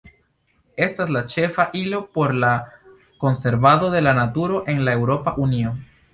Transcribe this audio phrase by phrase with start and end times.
[0.85, 2.49] Estas la ĉefa ilo por la
[3.25, 5.77] konservado de la naturo en la Eŭropa Unio.